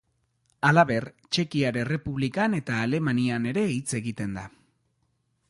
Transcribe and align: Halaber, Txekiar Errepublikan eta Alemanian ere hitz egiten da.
Halaber, 0.69 1.05
Txekiar 1.37 1.77
Errepublikan 1.81 2.57
eta 2.61 2.81
Alemanian 2.87 3.47
ere 3.53 3.67
hitz 3.75 3.89
egiten 4.01 4.35
da. 4.41 4.49